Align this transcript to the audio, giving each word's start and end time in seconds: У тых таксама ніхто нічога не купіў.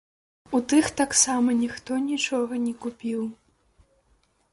У 0.59 0.59
тых 0.71 0.85
таксама 1.01 1.53
ніхто 1.63 1.91
нічога 2.05 2.53
не 2.65 2.73
купіў. 2.87 3.21